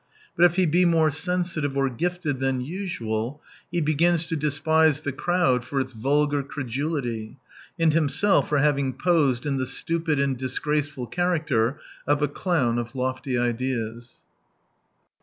[0.35, 3.39] But if he be more sensitive or gifted than usual,
[3.71, 7.37] he begins to despise the crowd for its vulgar credulity,
[7.77, 11.77] and himsdf for having posed in the stupid and disgraceful character
[12.07, 14.17] of axlown of lofty ideas.